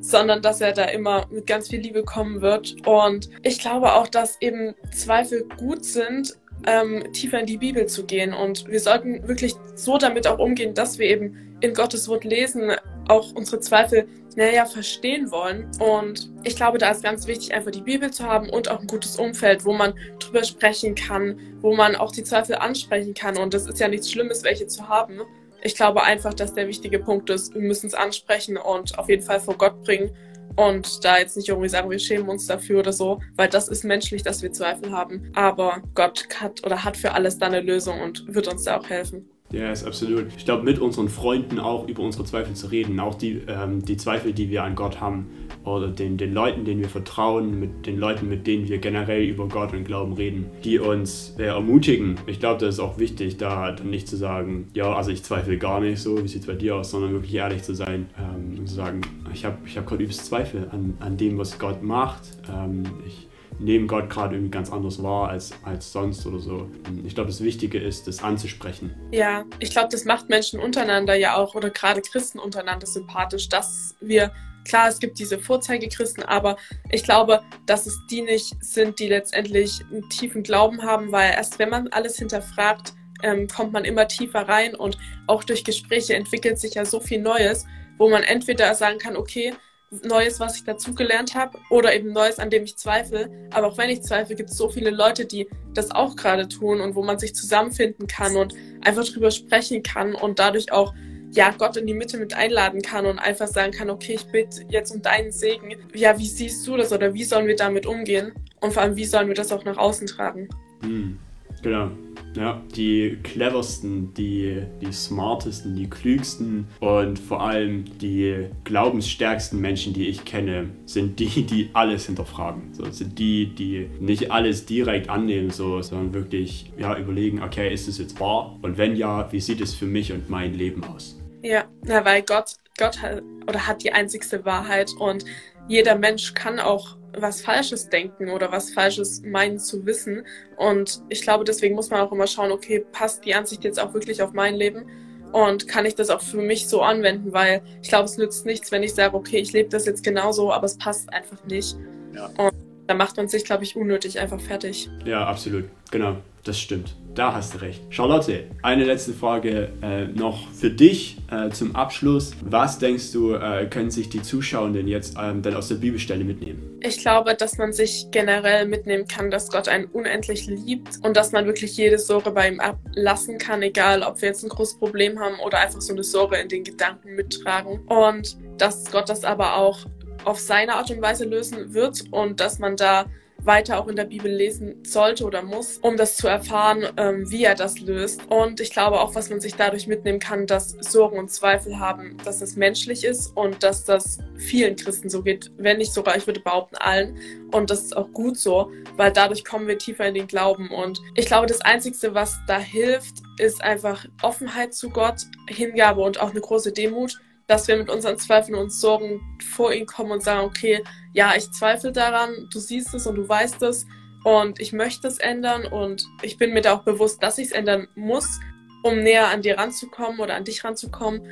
sondern 0.00 0.42
dass 0.42 0.60
er 0.60 0.72
da 0.72 0.84
immer 0.84 1.26
mit 1.30 1.46
ganz 1.46 1.68
viel 1.68 1.80
Liebe 1.80 2.04
kommen 2.04 2.40
wird. 2.40 2.76
Und 2.86 3.28
ich 3.42 3.58
glaube 3.58 3.94
auch, 3.94 4.08
dass 4.08 4.40
eben 4.40 4.74
Zweifel 4.92 5.46
gut 5.58 5.84
sind, 5.84 6.36
ähm, 6.66 7.12
tiefer 7.12 7.40
in 7.40 7.46
die 7.46 7.58
Bibel 7.58 7.86
zu 7.86 8.04
gehen. 8.04 8.32
Und 8.32 8.66
wir 8.68 8.80
sollten 8.80 9.26
wirklich 9.28 9.54
so 9.74 9.98
damit 9.98 10.26
auch 10.26 10.38
umgehen, 10.38 10.74
dass 10.74 10.98
wir 10.98 11.06
eben 11.06 11.56
in 11.60 11.74
Gottes 11.74 12.08
Wort 12.08 12.24
lesen, 12.24 12.72
auch 13.08 13.32
unsere 13.32 13.60
Zweifel 13.60 14.06
näher 14.36 14.66
verstehen 14.66 15.30
wollen. 15.30 15.68
Und 15.80 16.30
ich 16.44 16.56
glaube, 16.56 16.78
da 16.78 16.90
ist 16.90 17.02
ganz 17.02 17.26
wichtig, 17.26 17.54
einfach 17.54 17.70
die 17.70 17.82
Bibel 17.82 18.10
zu 18.10 18.24
haben 18.24 18.50
und 18.50 18.70
auch 18.70 18.80
ein 18.80 18.86
gutes 18.86 19.16
Umfeld, 19.16 19.64
wo 19.64 19.72
man 19.72 19.94
drüber 20.20 20.44
sprechen 20.44 20.94
kann, 20.94 21.38
wo 21.60 21.74
man 21.74 21.96
auch 21.96 22.12
die 22.12 22.22
Zweifel 22.22 22.56
ansprechen 22.56 23.14
kann. 23.14 23.36
Und 23.36 23.54
das 23.54 23.66
ist 23.66 23.80
ja 23.80 23.88
nichts 23.88 24.10
Schlimmes, 24.10 24.44
welche 24.44 24.66
zu 24.66 24.88
haben. 24.88 25.20
Ich 25.62 25.74
glaube 25.74 26.02
einfach, 26.02 26.34
dass 26.34 26.54
der 26.54 26.68
wichtige 26.68 26.98
Punkt 26.98 27.30
ist, 27.30 27.54
wir 27.54 27.62
müssen 27.62 27.86
es 27.86 27.94
ansprechen 27.94 28.56
und 28.56 28.98
auf 28.98 29.08
jeden 29.08 29.22
Fall 29.22 29.40
vor 29.40 29.56
Gott 29.56 29.82
bringen 29.82 30.14
und 30.56 31.04
da 31.04 31.18
jetzt 31.18 31.36
nicht 31.36 31.48
irgendwie 31.48 31.68
sagen, 31.68 31.90
wir 31.90 31.98
schämen 31.98 32.28
uns 32.28 32.46
dafür 32.46 32.80
oder 32.80 32.92
so, 32.92 33.20
weil 33.36 33.48
das 33.48 33.68
ist 33.68 33.84
menschlich, 33.84 34.22
dass 34.22 34.42
wir 34.42 34.52
Zweifel 34.52 34.92
haben. 34.92 35.30
Aber 35.34 35.82
Gott 35.94 36.26
hat 36.40 36.64
oder 36.64 36.84
hat 36.84 36.96
für 36.96 37.12
alles 37.12 37.38
da 37.38 37.46
eine 37.46 37.60
Lösung 37.60 38.00
und 38.00 38.34
wird 38.34 38.48
uns 38.48 38.64
da 38.64 38.78
auch 38.78 38.88
helfen. 38.88 39.28
Ja, 39.50 39.72
ist 39.72 39.84
absolut. 39.84 40.26
Ich 40.36 40.44
glaube, 40.44 40.62
mit 40.62 40.78
unseren 40.78 41.08
Freunden 41.08 41.58
auch 41.58 41.88
über 41.88 42.02
unsere 42.02 42.24
Zweifel 42.24 42.54
zu 42.54 42.66
reden, 42.66 43.00
auch 43.00 43.14
die, 43.14 43.40
ähm, 43.48 43.82
die 43.82 43.96
Zweifel, 43.96 44.34
die 44.34 44.50
wir 44.50 44.62
an 44.62 44.74
Gott 44.74 45.00
haben 45.00 45.30
oder 45.64 45.88
den, 45.88 46.18
den 46.18 46.34
Leuten, 46.34 46.66
denen 46.66 46.80
wir 46.82 46.88
vertrauen, 46.88 47.58
mit 47.58 47.86
den 47.86 47.98
Leuten, 47.98 48.28
mit 48.28 48.46
denen 48.46 48.68
wir 48.68 48.78
generell 48.78 49.22
über 49.24 49.48
Gott 49.48 49.72
und 49.72 49.84
Glauben 49.84 50.12
reden, 50.12 50.50
die 50.64 50.78
uns 50.78 51.34
äh, 51.38 51.44
ermutigen. 51.44 52.16
Ich 52.26 52.40
glaube, 52.40 52.60
das 52.60 52.74
ist 52.74 52.80
auch 52.80 52.98
wichtig, 52.98 53.38
da 53.38 53.72
dann 53.72 53.88
nicht 53.88 54.06
zu 54.06 54.16
sagen, 54.16 54.68
ja, 54.74 54.94
also 54.94 55.10
ich 55.10 55.22
zweifle 55.22 55.56
gar 55.56 55.80
nicht 55.80 56.00
so, 56.00 56.22
wie 56.22 56.28
sieht 56.28 56.42
es 56.42 56.46
bei 56.46 56.54
dir 56.54 56.76
aus, 56.76 56.90
sondern 56.90 57.12
wirklich 57.12 57.34
ehrlich 57.34 57.62
zu 57.62 57.74
sein 57.74 58.10
ähm, 58.18 58.58
und 58.58 58.68
zu 58.68 58.74
sagen, 58.74 59.00
ich 59.32 59.46
habe 59.46 59.56
ich 59.64 59.78
hab 59.78 59.86
gerade 59.86 60.02
übelst 60.02 60.26
Zweifel 60.26 60.68
an, 60.72 60.98
an 61.00 61.16
dem, 61.16 61.38
was 61.38 61.58
Gott 61.58 61.82
macht. 61.82 62.22
Ähm, 62.52 62.82
ich 63.06 63.27
neben 63.58 63.86
Gott 63.86 64.08
gerade 64.10 64.36
irgendwie 64.36 64.50
ganz 64.50 64.70
anders 64.70 65.02
wahr 65.02 65.28
als, 65.28 65.52
als 65.64 65.92
sonst 65.92 66.26
oder 66.26 66.38
so. 66.38 66.68
Ich 67.04 67.14
glaube, 67.14 67.28
das 67.28 67.42
Wichtige 67.42 67.78
ist, 67.78 68.06
das 68.06 68.22
anzusprechen. 68.22 68.94
Ja, 69.10 69.44
ich 69.58 69.70
glaube, 69.70 69.88
das 69.90 70.04
macht 70.04 70.28
Menschen 70.28 70.60
untereinander 70.60 71.14
ja 71.14 71.36
auch 71.36 71.54
oder 71.54 71.70
gerade 71.70 72.00
Christen 72.00 72.38
untereinander 72.38 72.86
sympathisch, 72.86 73.48
dass 73.48 73.96
wir 74.00 74.32
Klar, 74.68 74.88
es 74.88 74.98
gibt 74.98 75.18
diese 75.18 75.38
Vorzeigechristen, 75.38 76.22
aber 76.24 76.58
ich 76.90 77.02
glaube, 77.02 77.42
dass 77.64 77.86
es 77.86 77.98
die 78.10 78.20
nicht 78.20 78.54
sind, 78.62 78.98
die 78.98 79.08
letztendlich 79.08 79.82
einen 79.90 80.06
tiefen 80.10 80.42
Glauben 80.42 80.82
haben, 80.82 81.10
weil 81.10 81.32
erst 81.32 81.58
wenn 81.58 81.70
man 81.70 81.88
alles 81.88 82.18
hinterfragt, 82.18 82.92
ähm, 83.22 83.48
kommt 83.48 83.72
man 83.72 83.86
immer 83.86 84.06
tiefer 84.06 84.46
rein 84.46 84.74
und 84.74 84.98
auch 85.26 85.42
durch 85.42 85.64
Gespräche 85.64 86.14
entwickelt 86.14 86.58
sich 86.58 86.74
ja 86.74 86.84
so 86.84 87.00
viel 87.00 87.20
Neues, 87.20 87.64
wo 87.96 88.10
man 88.10 88.22
entweder 88.22 88.74
sagen 88.74 88.98
kann, 88.98 89.16
okay, 89.16 89.54
Neues, 89.90 90.38
was 90.38 90.56
ich 90.56 90.64
dazugelernt 90.64 91.34
habe 91.34 91.58
oder 91.70 91.94
eben 91.94 92.12
Neues, 92.12 92.38
an 92.38 92.50
dem 92.50 92.64
ich 92.64 92.76
zweifle. 92.76 93.30
Aber 93.50 93.68
auch 93.68 93.78
wenn 93.78 93.90
ich 93.90 94.02
zweifle, 94.02 94.34
gibt 94.36 94.50
es 94.50 94.56
so 94.56 94.68
viele 94.68 94.90
Leute, 94.90 95.24
die 95.24 95.48
das 95.74 95.90
auch 95.90 96.16
gerade 96.16 96.48
tun 96.48 96.80
und 96.80 96.94
wo 96.94 97.02
man 97.02 97.18
sich 97.18 97.34
zusammenfinden 97.34 98.06
kann 98.06 98.36
und 98.36 98.54
einfach 98.82 99.04
drüber 99.04 99.30
sprechen 99.30 99.82
kann 99.82 100.14
und 100.14 100.38
dadurch 100.38 100.72
auch 100.72 100.92
ja, 101.30 101.54
Gott 101.56 101.76
in 101.76 101.86
die 101.86 101.94
Mitte 101.94 102.18
mit 102.18 102.34
einladen 102.34 102.82
kann 102.82 103.06
und 103.06 103.18
einfach 103.18 103.48
sagen 103.48 103.72
kann, 103.72 103.90
okay, 103.90 104.14
ich 104.14 104.26
bitte 104.26 104.64
jetzt 104.68 104.90
um 104.92 105.02
deinen 105.02 105.30
Segen. 105.30 105.76
Ja, 105.94 106.18
wie 106.18 106.26
siehst 106.26 106.66
du 106.66 106.76
das 106.76 106.92
oder 106.92 107.12
wie 107.12 107.24
sollen 107.24 107.46
wir 107.46 107.56
damit 107.56 107.86
umgehen? 107.86 108.32
Und 108.60 108.72
vor 108.72 108.82
allem, 108.82 108.96
wie 108.96 109.04
sollen 109.04 109.28
wir 109.28 109.34
das 109.34 109.52
auch 109.52 109.64
nach 109.64 109.76
außen 109.76 110.06
tragen? 110.06 110.48
Hm, 110.82 111.18
genau. 111.62 111.90
Ja, 112.36 112.62
die 112.76 113.18
cleversten, 113.22 114.12
die, 114.14 114.62
die 114.80 114.92
smartesten, 114.92 115.74
die 115.74 115.88
klügsten 115.88 116.68
und 116.78 117.18
vor 117.18 117.42
allem 117.42 117.84
die 117.98 118.46
glaubensstärksten 118.64 119.60
Menschen, 119.60 119.92
die 119.92 120.06
ich 120.08 120.24
kenne, 120.24 120.70
sind 120.84 121.18
die, 121.18 121.26
die 121.46 121.70
alles 121.72 122.06
hinterfragen. 122.06 122.74
So, 122.74 122.88
sind 122.90 123.18
die, 123.18 123.46
die 123.46 123.90
nicht 123.98 124.30
alles 124.30 124.66
direkt 124.66 125.08
annehmen, 125.08 125.50
so, 125.50 125.80
sondern 125.82 126.14
wirklich 126.14 126.70
ja, 126.76 126.96
überlegen, 126.96 127.42
okay, 127.42 127.72
ist 127.72 127.88
es 127.88 127.98
jetzt 127.98 128.20
wahr? 128.20 128.58
Und 128.62 128.78
wenn 128.78 128.94
ja, 128.94 129.32
wie 129.32 129.40
sieht 129.40 129.60
es 129.60 129.74
für 129.74 129.86
mich 129.86 130.12
und 130.12 130.28
mein 130.28 130.54
Leben 130.54 130.84
aus? 130.84 131.18
Ja, 131.42 131.64
na, 131.84 132.04
weil 132.04 132.22
Gott, 132.22 132.56
Gott 132.78 133.00
hat, 133.00 133.22
oder 133.48 133.66
hat 133.66 133.82
die 133.82 133.92
einzigste 133.92 134.44
Wahrheit 134.44 134.90
und 134.98 135.24
jeder 135.68 135.96
Mensch 135.96 136.34
kann 136.34 136.60
auch 136.60 136.97
was 137.16 137.40
Falsches 137.40 137.88
denken 137.88 138.30
oder 138.30 138.52
was 138.52 138.70
Falsches 138.70 139.22
meinen 139.22 139.58
zu 139.58 139.84
wissen. 139.86 140.24
Und 140.56 141.02
ich 141.08 141.22
glaube, 141.22 141.44
deswegen 141.44 141.74
muss 141.74 141.90
man 141.90 142.00
auch 142.00 142.12
immer 142.12 142.26
schauen, 142.26 142.52
okay, 142.52 142.84
passt 142.92 143.24
die 143.24 143.34
Ansicht 143.34 143.64
jetzt 143.64 143.80
auch 143.80 143.94
wirklich 143.94 144.22
auf 144.22 144.32
mein 144.32 144.54
Leben? 144.54 144.86
Und 145.32 145.68
kann 145.68 145.84
ich 145.84 145.94
das 145.94 146.10
auch 146.10 146.22
für 146.22 146.38
mich 146.38 146.68
so 146.68 146.82
anwenden? 146.82 147.32
Weil 147.32 147.62
ich 147.82 147.88
glaube, 147.88 148.04
es 148.04 148.16
nützt 148.16 148.46
nichts, 148.46 148.72
wenn 148.72 148.82
ich 148.82 148.94
sage, 148.94 149.14
okay, 149.14 149.38
ich 149.38 149.52
lebe 149.52 149.68
das 149.68 149.84
jetzt 149.86 150.02
genauso, 150.02 150.52
aber 150.52 150.64
es 150.64 150.78
passt 150.78 151.12
einfach 151.12 151.44
nicht. 151.44 151.76
Ja. 152.14 152.26
Und 152.38 152.54
da 152.86 152.94
macht 152.94 153.16
man 153.18 153.28
sich, 153.28 153.44
glaube 153.44 153.64
ich, 153.64 153.76
unnötig 153.76 154.18
einfach 154.18 154.40
fertig. 154.40 154.90
Ja, 155.04 155.26
absolut. 155.26 155.64
Genau, 155.90 156.16
das 156.44 156.58
stimmt. 156.58 156.96
Da 157.18 157.34
hast 157.34 157.54
du 157.54 157.58
recht. 157.58 157.82
Charlotte, 157.90 158.44
eine 158.62 158.84
letzte 158.84 159.12
Frage 159.12 159.70
äh, 159.82 160.04
noch 160.04 160.52
für 160.52 160.70
dich 160.70 161.16
äh, 161.32 161.50
zum 161.50 161.74
Abschluss. 161.74 162.30
Was 162.42 162.78
denkst 162.78 163.10
du, 163.10 163.34
äh, 163.34 163.66
können 163.66 163.90
sich 163.90 164.08
die 164.08 164.22
Zuschauenden 164.22 164.86
jetzt 164.86 165.16
ähm, 165.20 165.42
dann 165.42 165.56
aus 165.56 165.66
der 165.66 165.74
Bibelstelle 165.74 166.22
mitnehmen? 166.22 166.78
Ich 166.80 166.98
glaube, 166.98 167.34
dass 167.34 167.58
man 167.58 167.72
sich 167.72 168.06
generell 168.12 168.68
mitnehmen 168.68 169.08
kann, 169.08 169.32
dass 169.32 169.50
Gott 169.50 169.66
einen 169.66 169.86
unendlich 169.86 170.46
liebt 170.46 170.98
und 171.02 171.16
dass 171.16 171.32
man 171.32 171.46
wirklich 171.46 171.76
jede 171.76 171.98
Sorge 171.98 172.30
bei 172.30 172.48
ihm 172.48 172.60
ablassen 172.60 173.38
kann, 173.38 173.62
egal 173.62 174.04
ob 174.04 174.22
wir 174.22 174.28
jetzt 174.28 174.44
ein 174.44 174.50
großes 174.50 174.78
Problem 174.78 175.18
haben 175.18 175.40
oder 175.44 175.58
einfach 175.58 175.80
so 175.80 175.92
eine 175.92 176.04
Sorge 176.04 176.36
in 176.36 176.48
den 176.48 176.62
Gedanken 176.62 177.16
mittragen. 177.16 177.80
Und 177.88 178.38
dass 178.58 178.92
Gott 178.92 179.08
das 179.08 179.24
aber 179.24 179.56
auch 179.56 179.86
auf 180.24 180.38
seine 180.38 180.74
Art 180.74 180.92
und 180.92 181.02
Weise 181.02 181.24
lösen 181.24 181.74
wird 181.74 182.00
und 182.12 182.38
dass 182.38 182.60
man 182.60 182.76
da 182.76 183.06
weiter 183.44 183.80
auch 183.80 183.88
in 183.88 183.96
der 183.96 184.04
Bibel 184.04 184.30
lesen 184.30 184.82
sollte 184.84 185.24
oder 185.24 185.42
muss, 185.42 185.78
um 185.78 185.96
das 185.96 186.16
zu 186.16 186.28
erfahren, 186.28 186.86
ähm, 186.96 187.30
wie 187.30 187.44
er 187.44 187.54
das 187.54 187.80
löst. 187.80 188.20
Und 188.28 188.60
ich 188.60 188.70
glaube 188.70 189.00
auch, 189.00 189.14
was 189.14 189.30
man 189.30 189.40
sich 189.40 189.54
dadurch 189.54 189.86
mitnehmen 189.86 190.18
kann, 190.18 190.46
dass 190.46 190.70
Sorgen 190.80 191.18
und 191.18 191.30
Zweifel 191.30 191.78
haben, 191.78 192.16
dass 192.24 192.40
das 192.40 192.56
menschlich 192.56 193.04
ist 193.04 193.36
und 193.36 193.62
dass 193.62 193.84
das 193.84 194.18
vielen 194.36 194.76
Christen 194.76 195.08
so 195.08 195.22
geht, 195.22 195.50
wenn 195.56 195.78
nicht 195.78 195.92
sogar, 195.92 196.16
ich 196.16 196.26
würde 196.26 196.40
behaupten, 196.40 196.76
allen. 196.76 197.18
Und 197.52 197.70
das 197.70 197.82
ist 197.84 197.96
auch 197.96 198.10
gut 198.12 198.36
so, 198.36 198.70
weil 198.96 199.12
dadurch 199.12 199.44
kommen 199.44 199.66
wir 199.66 199.78
tiefer 199.78 200.06
in 200.06 200.14
den 200.14 200.26
Glauben. 200.26 200.70
Und 200.70 201.00
ich 201.14 201.26
glaube, 201.26 201.46
das 201.46 201.60
Einzige, 201.60 202.14
was 202.14 202.38
da 202.46 202.58
hilft, 202.58 203.22
ist 203.38 203.62
einfach 203.62 204.04
Offenheit 204.22 204.74
zu 204.74 204.90
Gott, 204.90 205.22
Hingabe 205.48 206.02
und 206.02 206.20
auch 206.20 206.30
eine 206.30 206.40
große 206.40 206.72
Demut 206.72 207.18
dass 207.48 207.66
wir 207.66 207.76
mit 207.76 207.90
unseren 207.90 208.18
Zweifeln 208.18 208.56
und 208.56 208.72
Sorgen 208.72 209.20
vor 209.42 209.72
ihn 209.72 209.86
kommen 209.86 210.12
und 210.12 210.22
sagen, 210.22 210.46
okay, 210.46 210.84
ja, 211.12 211.32
ich 211.36 211.50
zweifle 211.50 211.90
daran, 211.90 212.30
du 212.52 212.60
siehst 212.60 212.94
es 212.94 213.06
und 213.06 213.16
du 213.16 213.28
weißt 213.28 213.62
es 213.62 213.86
und 214.24 214.60
ich 214.60 214.72
möchte 214.72 215.08
es 215.08 215.18
ändern 215.18 215.66
und 215.66 216.04
ich 216.22 216.36
bin 216.36 216.52
mir 216.52 216.60
da 216.60 216.74
auch 216.76 216.84
bewusst, 216.84 217.22
dass 217.22 217.38
ich 217.38 217.46
es 217.46 217.52
ändern 217.52 217.88
muss. 217.96 218.38
um 218.84 219.02
näher 219.02 219.28
an 219.28 219.42
dir 219.42 219.58
ranzukommen 219.58 220.20
oder 220.20 220.36
an 220.36 220.44
dich 220.44 220.62
ranzukommen. 220.62 221.22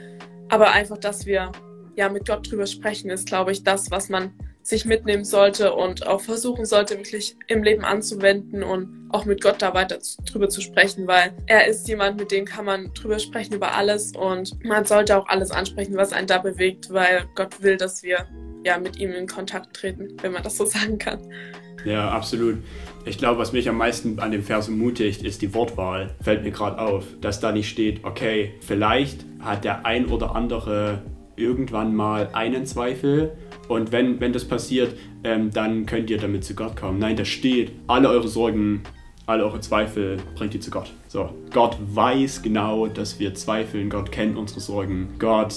Aber 0.48 0.72
einfach, 0.72 0.98
dass 0.98 1.26
wir 1.26 1.52
ja 1.94 2.08
mit 2.08 2.26
Gott 2.26 2.50
drüber 2.50 2.66
sprechen, 2.66 3.10
ist, 3.10 3.28
glaube 3.28 3.52
ich, 3.52 3.62
das, 3.62 3.90
was 3.90 4.08
man 4.08 4.34
sich 4.66 4.84
mitnehmen 4.84 5.24
sollte 5.24 5.74
und 5.74 6.08
auch 6.08 6.20
versuchen 6.20 6.64
sollte, 6.64 6.96
wirklich 6.96 7.36
im 7.46 7.62
Leben 7.62 7.84
anzuwenden 7.84 8.64
und 8.64 9.08
auch 9.10 9.24
mit 9.24 9.40
Gott 9.40 9.62
da 9.62 9.74
weiter 9.74 9.98
drüber 10.28 10.48
zu 10.48 10.60
sprechen, 10.60 11.06
weil 11.06 11.32
er 11.46 11.68
ist 11.68 11.86
jemand, 11.86 12.18
mit 12.18 12.32
dem 12.32 12.44
kann 12.44 12.64
man 12.64 12.92
drüber 12.92 13.20
sprechen 13.20 13.54
über 13.54 13.76
alles 13.76 14.10
und 14.16 14.64
man 14.64 14.84
sollte 14.84 15.16
auch 15.16 15.28
alles 15.28 15.52
ansprechen, 15.52 15.96
was 15.96 16.12
einen 16.12 16.26
da 16.26 16.38
bewegt, 16.38 16.92
weil 16.92 17.26
Gott 17.36 17.62
will, 17.62 17.76
dass 17.76 18.02
wir 18.02 18.26
ja 18.64 18.76
mit 18.78 18.98
ihm 18.98 19.12
in 19.12 19.28
Kontakt 19.28 19.76
treten, 19.76 20.16
wenn 20.20 20.32
man 20.32 20.42
das 20.42 20.56
so 20.56 20.64
sagen 20.66 20.98
kann. 20.98 21.20
Ja, 21.84 22.10
absolut. 22.10 22.58
Ich 23.04 23.18
glaube, 23.18 23.38
was 23.38 23.52
mich 23.52 23.68
am 23.68 23.78
meisten 23.78 24.18
an 24.18 24.32
dem 24.32 24.42
Vers 24.42 24.66
ermutigt, 24.66 25.22
ist 25.22 25.42
die 25.42 25.54
Wortwahl. 25.54 26.16
Fällt 26.20 26.42
mir 26.42 26.50
gerade 26.50 26.80
auf, 26.80 27.04
dass 27.20 27.38
da 27.38 27.52
nicht 27.52 27.68
steht, 27.68 28.02
okay, 28.02 28.54
vielleicht 28.62 29.24
hat 29.38 29.62
der 29.62 29.86
ein 29.86 30.06
oder 30.06 30.34
andere 30.34 31.02
irgendwann 31.36 31.94
mal 31.94 32.30
einen 32.32 32.66
Zweifel 32.66 33.36
und 33.68 33.92
wenn, 33.92 34.20
wenn 34.20 34.32
das 34.32 34.44
passiert, 34.44 34.96
ähm, 35.24 35.50
dann 35.50 35.86
könnt 35.86 36.10
ihr 36.10 36.18
damit 36.18 36.44
zu 36.44 36.54
Gott 36.54 36.76
kommen. 36.76 36.98
Nein, 36.98 37.16
da 37.16 37.24
steht, 37.24 37.72
alle 37.86 38.08
eure 38.08 38.28
Sorgen, 38.28 38.82
alle 39.26 39.44
eure 39.44 39.60
Zweifel 39.60 40.18
bringt 40.36 40.54
ihr 40.54 40.60
zu 40.60 40.70
Gott. 40.70 40.92
So, 41.08 41.30
Gott 41.52 41.76
weiß 41.80 42.42
genau, 42.42 42.86
dass 42.86 43.18
wir 43.18 43.34
zweifeln. 43.34 43.90
Gott 43.90 44.12
kennt 44.12 44.36
unsere 44.36 44.60
Sorgen. 44.60 45.14
Gott 45.18 45.54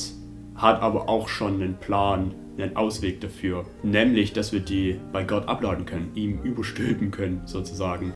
hat 0.56 0.82
aber 0.82 1.08
auch 1.08 1.28
schon 1.28 1.56
einen 1.56 1.76
Plan, 1.76 2.34
einen 2.58 2.76
Ausweg 2.76 3.22
dafür. 3.22 3.66
Nämlich, 3.84 4.34
dass 4.34 4.52
wir 4.52 4.60
die 4.60 5.00
bei 5.14 5.24
Gott 5.24 5.48
abladen 5.48 5.86
können, 5.86 6.12
ihm 6.16 6.42
überstülpen 6.44 7.12
können, 7.12 7.42
sozusagen. 7.46 8.14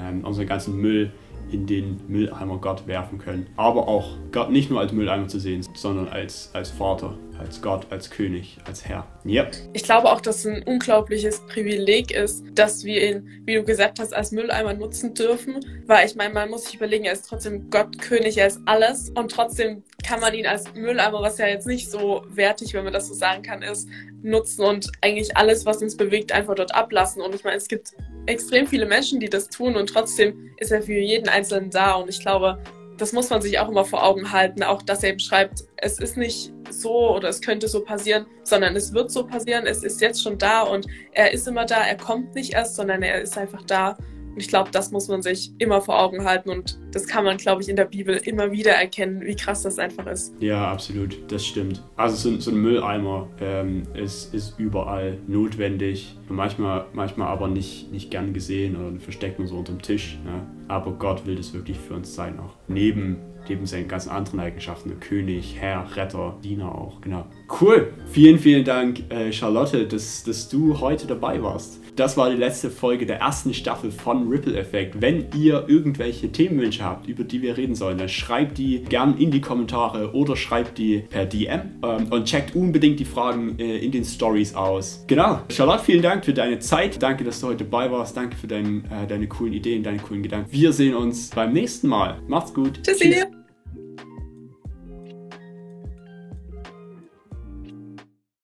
Ähm, 0.00 0.24
unseren 0.24 0.46
ganzen 0.46 0.76
Müll 0.76 1.12
in 1.50 1.66
den 1.66 2.00
Mülleimer 2.08 2.58
Gott 2.58 2.86
werfen 2.86 3.18
können. 3.18 3.46
Aber 3.56 3.88
auch 3.88 4.16
Gott 4.32 4.50
nicht 4.50 4.70
nur 4.70 4.80
als 4.80 4.92
Mülleimer 4.92 5.28
zu 5.28 5.38
sehen, 5.38 5.64
sondern 5.74 6.08
als, 6.08 6.50
als 6.54 6.70
Vater, 6.70 7.18
als 7.42 7.60
Gott, 7.60 7.86
als 7.90 8.10
König, 8.10 8.58
als 8.64 8.84
Herr. 8.84 9.06
Yep. 9.26 9.56
Ich 9.72 9.82
glaube 9.82 10.10
auch, 10.10 10.20
dass 10.20 10.44
es 10.44 10.46
ein 10.46 10.62
unglaubliches 10.62 11.40
Privileg 11.48 12.12
ist, 12.12 12.44
dass 12.54 12.84
wir 12.84 13.10
ihn, 13.10 13.42
wie 13.44 13.56
du 13.56 13.64
gesagt 13.64 13.98
hast, 13.98 14.14
als 14.14 14.32
Mülleimer 14.32 14.74
nutzen 14.74 15.14
dürfen. 15.14 15.60
Weil 15.86 16.06
ich 16.06 16.14
meine, 16.14 16.32
man 16.32 16.50
muss 16.50 16.64
sich 16.64 16.76
überlegen, 16.76 17.04
er 17.04 17.12
ist 17.12 17.28
trotzdem 17.28 17.68
Gott, 17.70 17.98
König, 18.00 18.38
er 18.38 18.46
ist 18.46 18.60
alles. 18.66 19.10
Und 19.10 19.32
trotzdem 19.32 19.82
kann 20.06 20.20
man 20.20 20.34
ihn 20.34 20.46
als 20.46 20.72
Mülleimer, 20.74 21.20
was 21.20 21.38
ja 21.38 21.46
jetzt 21.46 21.66
nicht 21.66 21.90
so 21.90 22.22
wertig, 22.28 22.74
wenn 22.74 22.84
man 22.84 22.92
das 22.92 23.08
so 23.08 23.14
sagen 23.14 23.42
kann, 23.42 23.62
ist, 23.62 23.88
nutzen 24.22 24.64
und 24.64 24.90
eigentlich 25.00 25.36
alles, 25.36 25.66
was 25.66 25.82
uns 25.82 25.96
bewegt, 25.96 26.32
einfach 26.32 26.54
dort 26.54 26.74
ablassen. 26.74 27.22
Und 27.22 27.34
ich 27.34 27.44
meine, 27.44 27.56
es 27.56 27.68
gibt 27.68 27.92
extrem 28.26 28.66
viele 28.66 28.86
Menschen, 28.86 29.20
die 29.20 29.28
das 29.28 29.48
tun 29.48 29.76
und 29.76 29.88
trotzdem 29.88 30.50
ist 30.58 30.70
er 30.70 30.82
für 30.82 30.92
jeden 30.92 31.28
Einzelnen 31.28 31.70
da. 31.70 31.94
Und 31.94 32.08
ich 32.08 32.20
glaube, 32.20 32.62
das 33.02 33.12
muss 33.12 33.30
man 33.30 33.42
sich 33.42 33.58
auch 33.58 33.68
immer 33.68 33.84
vor 33.84 34.04
Augen 34.04 34.30
halten, 34.30 34.62
auch 34.62 34.80
dass 34.80 35.02
er 35.02 35.10
eben 35.10 35.18
schreibt, 35.18 35.64
es 35.76 35.98
ist 35.98 36.16
nicht 36.16 36.52
so 36.70 37.16
oder 37.16 37.28
es 37.28 37.40
könnte 37.40 37.66
so 37.66 37.82
passieren, 37.82 38.26
sondern 38.44 38.76
es 38.76 38.92
wird 38.92 39.10
so 39.10 39.26
passieren, 39.26 39.66
es 39.66 39.82
ist 39.82 40.00
jetzt 40.00 40.22
schon 40.22 40.38
da 40.38 40.62
und 40.62 40.86
er 41.10 41.32
ist 41.32 41.48
immer 41.48 41.66
da, 41.66 41.84
er 41.84 41.96
kommt 41.96 42.36
nicht 42.36 42.54
erst, 42.54 42.76
sondern 42.76 43.02
er 43.02 43.20
ist 43.20 43.36
einfach 43.36 43.64
da 43.64 43.96
und 44.34 44.40
ich 44.40 44.48
glaube, 44.48 44.70
das 44.72 44.90
muss 44.90 45.08
man 45.08 45.22
sich 45.22 45.52
immer 45.58 45.80
vor 45.80 46.00
Augen 46.00 46.24
halten 46.24 46.50
und 46.50 46.78
das 46.92 47.06
kann 47.06 47.24
man, 47.24 47.36
glaube 47.36 47.62
ich, 47.62 47.68
in 47.68 47.76
der 47.76 47.84
Bibel 47.84 48.16
immer 48.24 48.50
wieder 48.52 48.72
erkennen, 48.72 49.22
wie 49.22 49.36
krass 49.36 49.62
das 49.62 49.78
einfach 49.78 50.06
ist. 50.06 50.34
Ja, 50.40 50.70
absolut, 50.70 51.18
das 51.30 51.44
stimmt. 51.44 51.82
Also 51.96 52.16
so, 52.16 52.40
so 52.40 52.50
ein 52.50 52.56
Mülleimer 52.56 53.28
ähm, 53.40 53.82
ist, 53.94 54.34
ist 54.34 54.58
überall 54.58 55.18
notwendig, 55.26 56.16
manchmal, 56.28 56.86
manchmal 56.92 57.28
aber 57.28 57.48
nicht, 57.48 57.92
nicht 57.92 58.10
gern 58.10 58.32
gesehen 58.32 58.76
oder 58.76 58.98
versteckt 59.00 59.38
man 59.38 59.48
so 59.48 59.56
unter 59.56 59.72
dem 59.72 59.82
Tisch. 59.82 60.18
Ne? 60.24 60.46
Aber 60.68 60.92
Gott 60.92 61.26
will 61.26 61.36
das 61.36 61.52
wirklich 61.52 61.78
für 61.78 61.94
uns 61.94 62.14
sein, 62.14 62.38
auch 62.38 62.54
neben 62.68 63.18
neben 63.48 63.66
seinen 63.66 63.88
ganzen 63.88 64.10
anderen 64.10 64.40
Eigenschaften, 64.40 64.98
König, 65.00 65.56
Herr, 65.58 65.96
Retter, 65.96 66.38
Diener 66.42 66.74
auch, 66.74 67.00
genau. 67.00 67.26
Cool, 67.60 67.92
vielen, 68.06 68.38
vielen 68.38 68.64
Dank, 68.64 69.10
äh, 69.10 69.32
Charlotte, 69.32 69.86
dass, 69.86 70.22
dass 70.22 70.48
du 70.48 70.78
heute 70.80 71.06
dabei 71.06 71.42
warst. 71.42 71.81
Das 71.96 72.16
war 72.16 72.30
die 72.30 72.36
letzte 72.36 72.70
Folge 72.70 73.04
der 73.06 73.18
ersten 73.18 73.52
Staffel 73.52 73.90
von 73.90 74.28
Ripple 74.28 74.56
Effect. 74.56 75.00
Wenn 75.00 75.26
ihr 75.36 75.64
irgendwelche 75.68 76.32
Themenwünsche 76.32 76.84
habt, 76.84 77.06
über 77.06 77.24
die 77.24 77.42
wir 77.42 77.56
reden 77.56 77.74
sollen, 77.74 77.98
dann 77.98 78.08
schreibt 78.08 78.58
die 78.58 78.82
gern 78.82 79.18
in 79.18 79.30
die 79.30 79.40
Kommentare 79.40 80.14
oder 80.14 80.36
schreibt 80.36 80.78
die 80.78 81.04
per 81.10 81.26
DM 81.26 81.60
ähm, 81.82 82.06
und 82.10 82.24
checkt 82.24 82.54
unbedingt 82.54 82.98
die 82.98 83.04
Fragen 83.04 83.58
äh, 83.58 83.78
in 83.78 83.92
den 83.92 84.04
Stories 84.04 84.54
aus. 84.54 85.04
Genau. 85.06 85.40
Charlotte, 85.50 85.84
vielen 85.84 86.02
Dank 86.02 86.24
für 86.24 86.32
deine 86.32 86.58
Zeit. 86.60 87.02
Danke, 87.02 87.24
dass 87.24 87.40
du 87.40 87.48
heute 87.48 87.64
dabei 87.64 87.90
warst. 87.90 88.16
Danke 88.16 88.36
für 88.36 88.46
dein, 88.46 88.84
äh, 88.86 89.06
deine 89.06 89.26
coolen 89.26 89.52
Ideen, 89.52 89.82
deine 89.82 89.98
coolen 89.98 90.22
Gedanken. 90.22 90.50
Wir 90.50 90.72
sehen 90.72 90.94
uns 90.94 91.30
beim 91.30 91.52
nächsten 91.52 91.88
Mal. 91.88 92.20
Macht's 92.26 92.54
gut. 92.54 92.82
Tschüssi. 92.82 93.10
Tschüss. 93.10 93.41